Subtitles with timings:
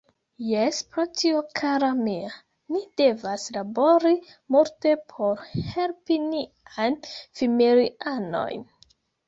[0.51, 2.31] Jes, pro tio kara mia,
[2.77, 4.15] ni devas labori
[4.57, 8.69] multe por helpi niajn familianojn.